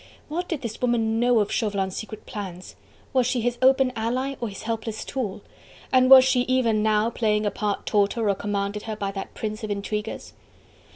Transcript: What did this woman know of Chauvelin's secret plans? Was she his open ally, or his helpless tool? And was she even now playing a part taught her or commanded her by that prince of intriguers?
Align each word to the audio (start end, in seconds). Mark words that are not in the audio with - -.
What 0.29 0.47
did 0.49 0.61
this 0.63 0.81
woman 0.81 1.19
know 1.19 1.41
of 1.41 1.51
Chauvelin's 1.51 1.95
secret 1.95 2.25
plans? 2.25 2.75
Was 3.13 3.27
she 3.27 3.39
his 3.41 3.59
open 3.61 3.93
ally, 3.95 4.33
or 4.41 4.47
his 4.49 4.63
helpless 4.63 5.05
tool? 5.05 5.43
And 5.93 6.09
was 6.09 6.23
she 6.25 6.41
even 6.49 6.81
now 6.81 7.11
playing 7.11 7.45
a 7.45 7.51
part 7.51 7.85
taught 7.85 8.13
her 8.13 8.27
or 8.27 8.33
commanded 8.33 8.81
her 8.89 8.95
by 8.95 9.11
that 9.11 9.35
prince 9.35 9.63
of 9.63 9.69
intriguers? 9.69 10.33